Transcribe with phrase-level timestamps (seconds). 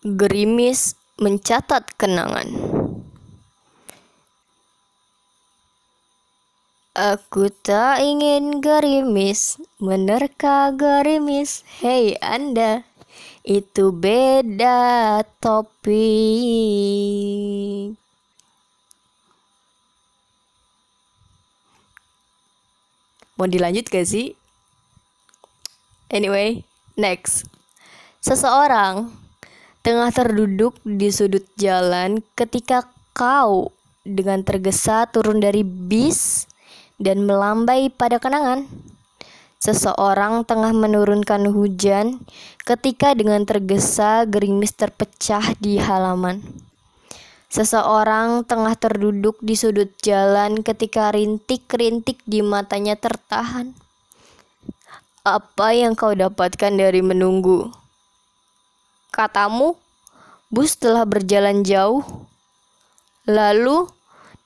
[0.00, 2.48] Gerimis mencatat kenangan.
[6.96, 11.68] Aku tak ingin gerimis menerka gerimis.
[11.84, 12.88] Hei Anda,
[13.44, 15.92] itu beda topik.
[23.36, 24.32] Mau dilanjut gak sih?
[26.08, 26.64] Anyway,
[26.96, 27.44] next.
[28.24, 29.19] Seseorang
[29.80, 32.84] tengah terduduk di sudut jalan ketika
[33.16, 33.72] kau
[34.04, 36.44] dengan tergesa turun dari bis
[37.00, 38.68] dan melambai pada kenangan.
[39.60, 42.24] Seseorang tengah menurunkan hujan
[42.64, 46.40] ketika dengan tergesa gerimis terpecah di halaman.
[47.50, 53.76] Seseorang tengah terduduk di sudut jalan ketika rintik-rintik di matanya tertahan.
[55.26, 57.79] Apa yang kau dapatkan dari menunggu?
[59.10, 59.74] Katamu,
[60.48, 62.06] bus telah berjalan jauh.
[63.26, 63.90] Lalu,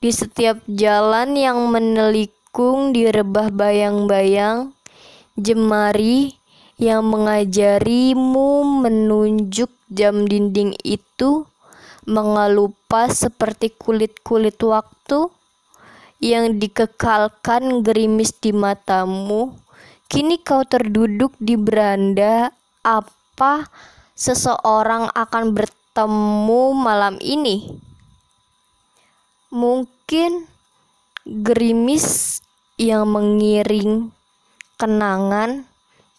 [0.01, 4.73] di setiap jalan yang menelikung di rebah bayang-bayang,
[5.37, 6.37] jemari
[6.75, 11.47] yang mengajarimu menunjuk jam dinding itu
[12.05, 15.29] mengelupas seperti kulit-kulit waktu
[16.21, 19.55] yang dikekalkan gerimis di matamu.
[20.05, 22.53] Kini kau terduduk di beranda
[22.85, 23.65] apa
[24.15, 27.67] seseorang akan bertemu malam ini?
[29.51, 30.47] Mungkin
[31.27, 32.39] gerimis
[32.79, 34.09] yang mengiring
[34.79, 35.67] kenangan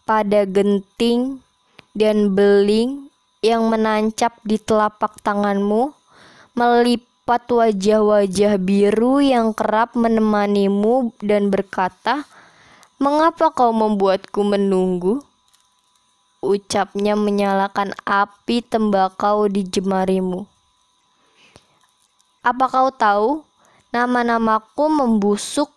[0.05, 1.41] pada genting
[1.97, 3.09] dan beling
[3.41, 5.93] yang menancap di telapak tanganmu,
[6.57, 12.25] melipat wajah-wajah biru yang kerap menemanimu dan berkata,
[12.97, 15.21] "Mengapa kau membuatku menunggu?"
[16.45, 20.45] Ucapnya menyalakan api tembakau di jemarimu.
[22.45, 23.31] Apa kau tahu,
[23.91, 25.73] nama-namaku membusuk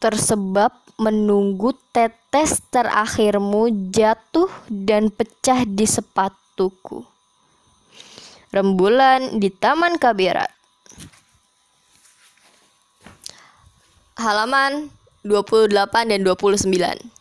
[0.00, 7.04] tersebab menunggu tetes terakhirmu jatuh dan pecah di sepatuku.
[8.50, 10.50] Rembulan di Taman Kabirat.
[14.18, 14.92] Halaman
[15.22, 17.19] 28 dan 29.